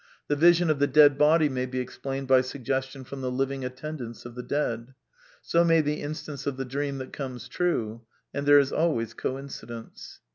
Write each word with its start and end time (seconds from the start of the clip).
The 0.29 0.35
vision 0.35 0.71
of 0.71 0.79
the 0.79 0.87
dead 0.87 1.15
body 1.19 1.47
may 1.47 1.67
be 1.67 1.77
explained 1.77 2.27
by 2.27 2.41
suggestion 2.41 3.03
from 3.03 3.21
the 3.21 3.29
living 3.29 3.63
attendants 3.63 4.25
of 4.25 4.33
the 4.33 4.41
dead. 4.41 4.95
So 5.43 5.63
may 5.63 5.81
the 5.81 6.01
instance 6.01 6.47
of 6.47 6.57
the 6.57 6.65
dream 6.65 6.97
that 6.97 7.13
comes 7.13 7.47
true. 7.47 8.01
And 8.33 8.47
there 8.47 8.57
is 8.57 8.73
always 8.73 9.13
coincidence. 9.13 10.19